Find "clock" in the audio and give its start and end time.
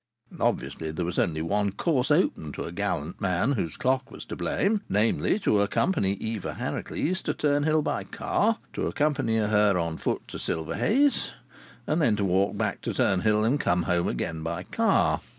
3.77-4.09